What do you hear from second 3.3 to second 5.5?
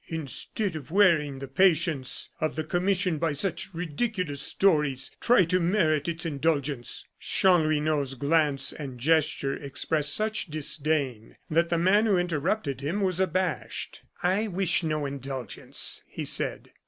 such ridiculous stories, try